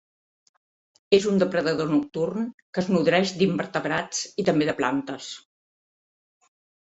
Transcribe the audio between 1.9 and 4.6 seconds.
nocturn que es nodreix d'invertebrats i,